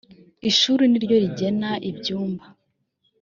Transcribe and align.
ishuri 0.49 0.83
niryo 0.91 1.15
rigena 1.23 1.71
ibyumba. 1.89 2.45